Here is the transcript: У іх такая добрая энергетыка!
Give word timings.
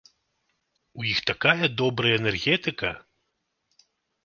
У 1.01 1.05
іх 1.11 1.19
такая 1.31 1.69
добрая 1.83 2.13
энергетыка! 2.21 2.89